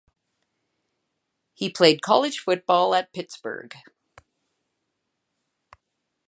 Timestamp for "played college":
1.69-2.39